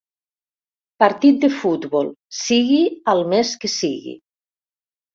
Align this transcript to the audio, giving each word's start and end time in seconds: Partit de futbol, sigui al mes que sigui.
Partit 1.03 1.37
de 1.43 1.51
futbol, 1.59 2.11
sigui 2.41 2.83
al 3.17 3.25
mes 3.37 3.55
que 3.63 3.75
sigui. 3.79 4.21